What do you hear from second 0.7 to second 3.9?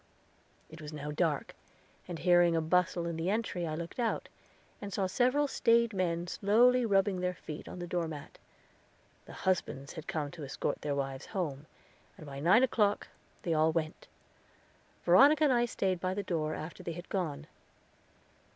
was now dark, and hearing a bustle in the entry I